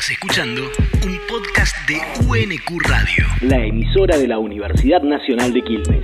[0.00, 0.62] Estás escuchando
[1.04, 3.26] un podcast de UNQ Radio.
[3.42, 6.02] la emisora de la Universidad Nacional de Quilmes.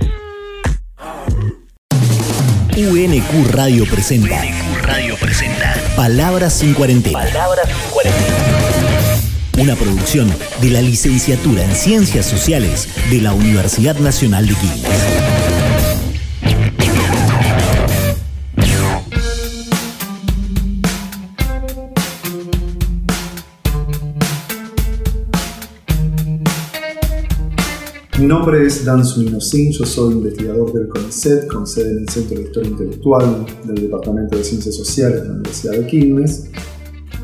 [2.77, 7.21] UNQ Radio presenta UNQ Radio presenta Palabras sin cuarentena.
[7.23, 8.35] Palabras sin cuarentena.
[9.57, 15.16] Una producción de la Licenciatura en Ciencias Sociales de la Universidad Nacional de Quilmes.
[28.17, 32.09] Mi nombre es Dan Sumino Singh, yo soy investigador del CONICET, con sede en el
[32.09, 36.49] Centro de Historia Intelectual del Departamento de Ciencias Sociales de la Universidad de Quilmes.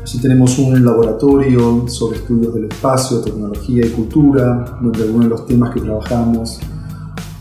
[0.00, 5.46] Allí tenemos un laboratorio sobre estudios del espacio, tecnología y cultura, donde algunos de los
[5.46, 6.60] temas que trabajamos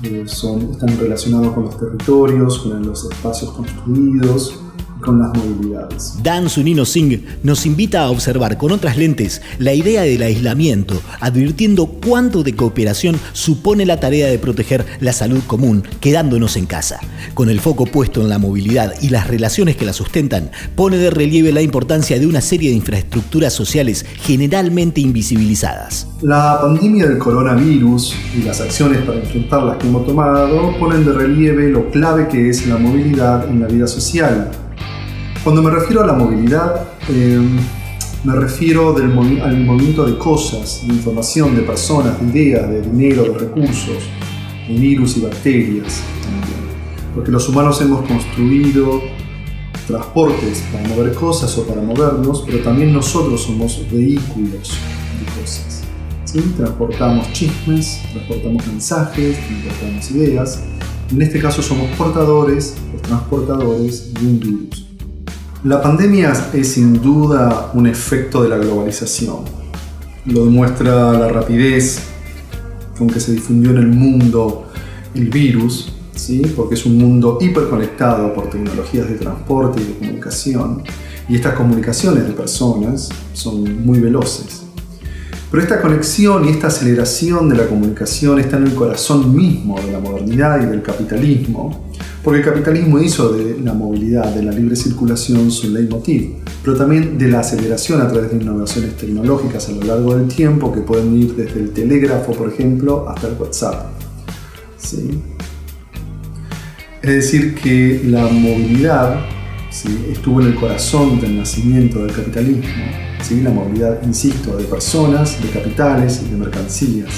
[0.01, 4.62] eh, son, están relacionados con los territorios, con los espacios construidos,
[5.03, 6.15] con las movilidades.
[6.23, 11.85] Dan Sunino Singh nos invita a observar con otras lentes la idea del aislamiento, advirtiendo
[11.85, 16.99] cuánto de cooperación supone la tarea de proteger la salud común, quedándonos en casa.
[17.33, 21.09] Con el foco puesto en la movilidad y las relaciones que la sustentan, pone de
[21.09, 26.07] relieve la importancia de una serie de infraestructuras sociales generalmente invisibilizadas.
[26.21, 31.69] La pandemia del coronavirus y las acciones para enfrentarlas que hemos tomado ponen de relieve
[31.69, 34.51] lo clave que es la movilidad en la vida social.
[35.43, 37.39] Cuando me refiero a la movilidad, eh,
[38.23, 42.81] me refiero del movi- al movimiento de cosas, de información, de personas, de ideas, de
[42.81, 43.97] dinero, de recursos,
[44.69, 46.63] de virus y bacterias también.
[47.13, 49.01] Porque los humanos hemos construido
[49.85, 54.71] transportes para mover cosas o para movernos, pero también nosotros somos vehículos
[55.19, 55.83] de cosas.
[56.23, 56.39] ¿sí?
[56.55, 60.63] Transportamos chismes, transportamos mensajes, transportamos ideas.
[61.11, 64.87] En este caso somos portadores, los transportadores de un virus.
[65.63, 69.45] La pandemia es sin duda un efecto de la globalización.
[70.25, 71.99] Lo demuestra la rapidez
[72.97, 74.65] con que se difundió en el mundo
[75.15, 76.41] el virus, ¿sí?
[76.53, 80.83] porque es un mundo hiperconectado por tecnologías de transporte y de comunicación,
[81.29, 84.63] y estas comunicaciones de personas son muy veloces.
[85.49, 89.93] Pero esta conexión y esta aceleración de la comunicación está en el corazón mismo de
[89.93, 91.92] la modernidad y del capitalismo,
[92.23, 97.17] porque el capitalismo hizo de la movilidad, de la libre circulación su leitmotiv, pero también
[97.17, 101.21] de la aceleración a través de innovaciones tecnológicas a lo largo del tiempo que pueden
[101.21, 103.87] ir desde el telégrafo, por ejemplo, hasta el WhatsApp.
[104.77, 105.19] ¿Sí?
[107.01, 109.19] Es decir, que la movilidad
[109.69, 110.05] ¿sí?
[110.09, 112.85] estuvo en el corazón del nacimiento del capitalismo,
[113.21, 113.41] ¿sí?
[113.41, 117.09] la movilidad, insisto, de personas, de capitales y de mercancías.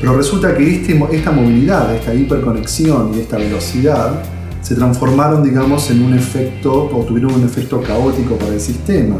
[0.00, 4.22] Pero resulta que este, esta movilidad, esta hiperconexión y esta velocidad
[4.62, 9.16] se transformaron, digamos, en un efecto, o tuvieron un efecto caótico para el sistema.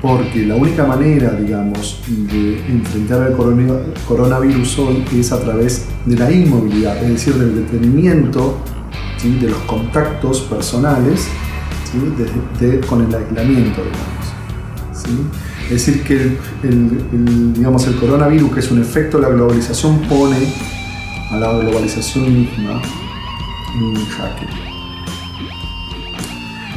[0.00, 6.30] Porque la única manera, digamos, de enfrentar corona- coronavirus hoy es a través de la
[6.32, 8.56] inmovilidad, es decir, del detenimiento
[9.18, 9.38] ¿sí?
[9.38, 11.28] de los contactos personales
[11.90, 11.98] ¿sí?
[12.60, 14.26] de- de- con el aislamiento, digamos.
[14.92, 15.10] ¿sí?
[15.72, 16.36] Es decir, que
[16.68, 20.36] el, digamos, el coronavirus, que es un efecto de la globalización, pone
[21.30, 22.82] a la globalización misma
[23.74, 24.46] en jaque.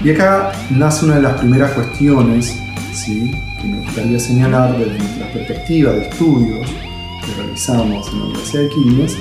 [0.02, 2.58] Y acá nace una de las primeras cuestiones
[3.06, 8.70] que me gustaría señalar desde nuestra perspectiva de estudios que realizamos en la Universidad de
[8.70, 9.18] Quilmes,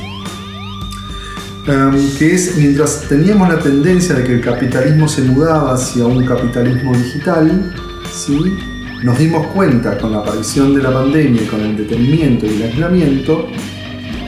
[1.66, 6.24] em, que es mientras teníamos la tendencia de que el capitalismo se mudaba hacia un
[6.24, 7.74] capitalismo digital,
[8.12, 8.56] ¿sí?
[9.04, 12.62] Nos dimos cuenta con la aparición de la pandemia y con el detenimiento y el
[12.62, 13.48] aislamiento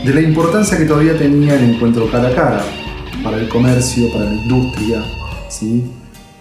[0.04, 2.64] de la importancia que todavía tenía el encuentro cara a cara
[3.25, 5.03] para el comercio, para la industria,
[5.48, 5.82] ¿sí?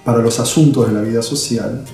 [0.03, 1.85] para los asuntos de la vida social.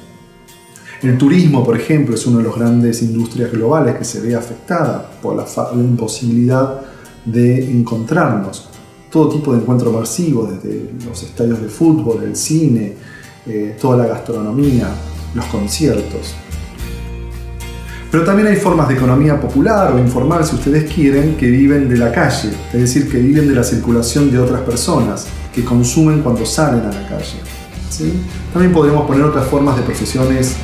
[1.04, 5.12] El turismo, por ejemplo, es una de las grandes industrias globales que se ve afectada
[5.22, 6.82] por la, la imposibilidad
[7.24, 8.68] de encontrarnos.
[9.12, 12.96] Todo tipo de encuentro masivo, desde los estadios de fútbol, el cine,
[13.46, 14.88] eh, toda la gastronomía,
[15.34, 16.36] los conciertos.
[18.12, 21.98] Pero también hay formas de economía popular o informal, si ustedes quieren, que viven de
[21.98, 26.46] la calle, es decir, que viven de la circulación de otras personas, que consumen cuando
[26.46, 27.40] salen a la calle.
[27.90, 28.14] ¿sí?
[28.52, 30.58] También podríamos poner otras formas de profesiones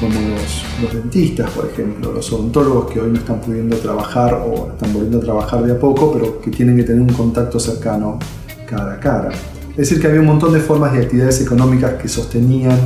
[0.00, 4.72] como los, los dentistas, por ejemplo, los odontólogos que hoy no están pudiendo trabajar o
[4.72, 8.18] están volviendo a trabajar de a poco, pero que tienen que tener un contacto cercano
[8.66, 9.30] cara a cara.
[9.70, 12.78] Es decir, que había un montón de formas y actividades económicas que sostenían,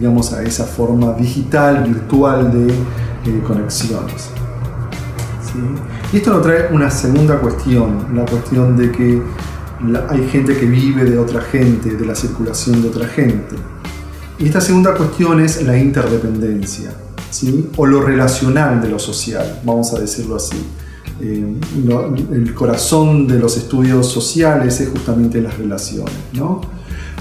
[0.00, 4.30] digamos, a esa forma digital, virtual de eh, conexiones.
[5.44, 5.58] ¿sí?
[6.12, 9.22] Y esto nos trae una segunda cuestión, la cuestión de que
[9.86, 13.56] la- hay gente que vive de otra gente, de la circulación de otra gente.
[14.38, 16.90] Y esta segunda cuestión es la interdependencia.
[17.30, 17.70] ¿sí?
[17.76, 20.56] o lo relacional de lo social, vamos a decirlo así.
[21.20, 21.54] Eh,
[22.32, 26.12] el corazón de los estudios sociales es justamente las relaciones.
[26.32, 26.60] ¿no?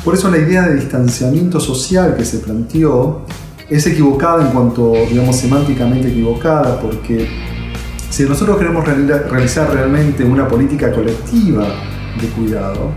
[0.04, 3.26] Por eso la idea de distanciamiento social que se planteó
[3.70, 7.28] es equivocada en cuanto, digamos, semánticamente equivocada, porque
[8.10, 11.68] si nosotros queremos realizar realmente una política colectiva
[12.20, 12.92] de cuidado,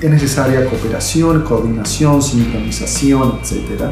[0.00, 3.82] es necesaria cooperación, coordinación, sincronización, etc.,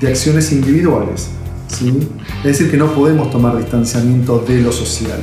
[0.00, 1.30] de acciones individuales.
[1.68, 2.08] ¿sí?
[2.38, 5.20] Es decir, que no podemos tomar distanciamiento de lo social.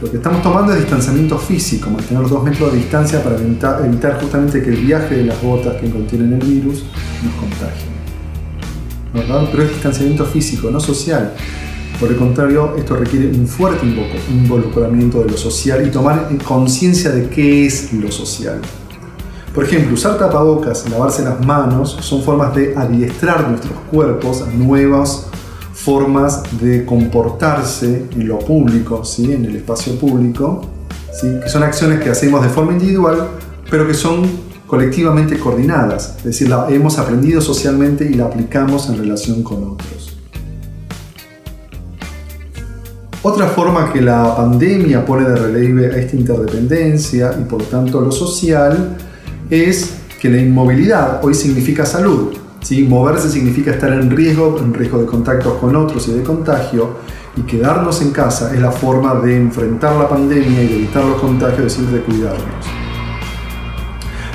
[0.00, 4.62] Lo que estamos tomando es distanciamiento físico, mantener dos metros de distancia para evitar, justamente
[4.62, 6.84] que el viaje de las gotas que contienen el virus
[7.22, 7.84] nos contagie.
[9.12, 9.48] ¿verdad?
[9.50, 11.34] Pero es distanciamiento físico, no social.
[11.98, 13.84] Por el contrario, esto requiere un fuerte
[14.30, 18.58] involucramiento de lo social y tomar conciencia de qué es lo social.
[19.54, 25.29] Por ejemplo, usar tapabocas, lavarse las manos, son formas de adiestrar nuestros cuerpos a nuevas
[25.82, 29.32] formas de comportarse en lo público, ¿sí?
[29.32, 30.62] en el espacio público,
[31.12, 31.40] ¿sí?
[31.42, 33.28] que son acciones que hacemos de forma individual,
[33.70, 34.28] pero que son
[34.66, 40.16] colectivamente coordinadas, es decir, la hemos aprendido socialmente y la aplicamos en relación con otros.
[43.22, 48.12] Otra forma que la pandemia pone de relieve a esta interdependencia y por tanto lo
[48.12, 48.96] social
[49.50, 52.39] es que la inmovilidad hoy significa salud.
[52.60, 52.84] ¿Sí?
[52.84, 56.96] Moverse significa estar en riesgo, en riesgo de contactos con otros y de contagio,
[57.36, 61.20] y quedarnos en casa es la forma de enfrentar la pandemia y de evitar los
[61.20, 62.66] contagios, es decir, de cuidarnos.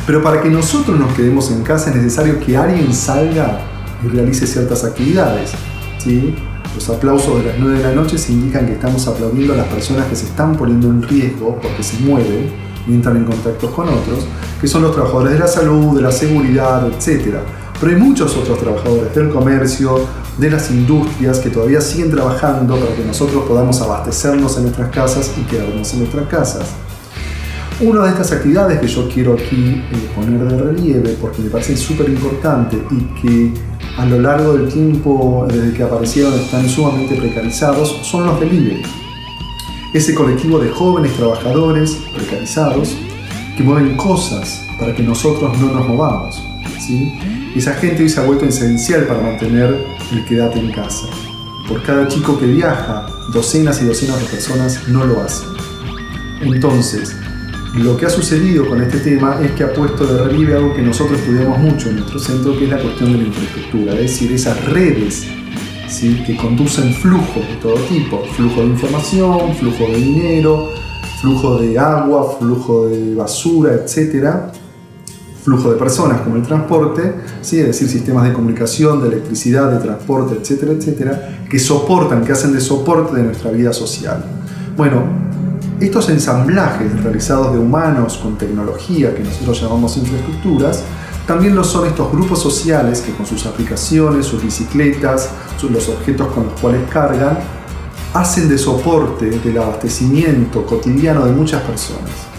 [0.06, 3.60] Pero para que nosotros nos quedemos en casa es necesario que alguien salga
[4.04, 5.52] y realice ciertas actividades.
[5.98, 6.36] ¿sí?
[6.76, 9.68] Los aplausos de las 9 de la noche se indican que estamos aplaudiendo a las
[9.68, 12.52] personas que se están poniendo en riesgo porque se mueven
[12.88, 14.28] y entran en contacto con otros,
[14.62, 17.38] que son los trabajadores de la salud, de la seguridad, etc.
[17.80, 20.00] Pero hay muchos otros trabajadores del comercio,
[20.38, 25.32] de las industrias que todavía siguen trabajando para que nosotros podamos abastecernos en nuestras casas
[25.38, 26.68] y quedarnos en nuestras casas.
[27.82, 31.76] Una de estas actividades que yo quiero aquí eh, poner de relieve, porque me parece
[31.76, 33.54] súper importante y que
[33.98, 38.82] a lo largo del tiempo desde que aparecieron están sumamente precarizados, son los delivery
[39.96, 42.98] ese colectivo de jóvenes trabajadores precarizados
[43.56, 46.44] que mueven cosas para que nosotros no nos movamos.
[46.86, 47.45] ¿sí?
[47.56, 51.08] Esa gente hoy se ha vuelto esencial para mantener el quedate en casa.
[51.68, 55.48] Por cada chico que viaja, docenas y docenas de personas no lo hacen.
[56.42, 57.16] Entonces,
[57.76, 60.82] lo que ha sucedido con este tema es que ha puesto de relieve algo que
[60.82, 64.34] nosotros estudiamos mucho en nuestro centro, que es la cuestión de la infraestructura, es decir,
[64.34, 65.26] esas redes
[66.26, 70.74] que conducen flujos de todo tipo, flujo de información, flujo de dinero,
[71.22, 74.52] flujo de agua, flujo de basura, etc.
[75.46, 77.14] Flujo de personas como el transporte,
[77.44, 77.60] ¿sí?
[77.60, 82.52] es decir, sistemas de comunicación, de electricidad, de transporte, etcétera, etcétera, que soportan, que hacen
[82.52, 84.26] de soporte de nuestra vida social.
[84.76, 85.04] Bueno,
[85.80, 90.84] estos ensamblajes realizados de humanos con tecnología, que nosotros llamamos infraestructuras,
[91.28, 95.30] también lo son estos grupos sociales que con sus aplicaciones, sus bicicletas,
[95.70, 97.38] los objetos con los cuales cargan,
[98.14, 102.35] hacen de soporte del abastecimiento cotidiano de muchas personas.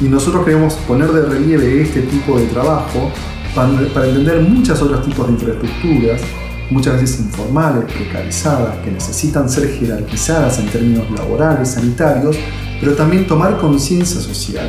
[0.00, 3.10] Y nosotros queremos poner de relieve este tipo de trabajo
[3.54, 3.68] para,
[4.06, 6.22] entender muchos otros tipos de infraestructuras,
[6.70, 12.36] muchas veces informales, precarizadas, que necesitan ser jerarquizadas en términos laborales, sanitarios,
[12.80, 14.68] pero también tomar conciencia social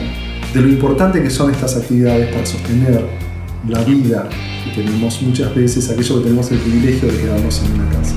[0.53, 3.05] de lo importante que son estas actividades para sostener
[3.69, 4.27] la vida
[4.65, 8.15] que tenemos muchas veces, aquello que tenemos el privilegio de quedarnos en una casa.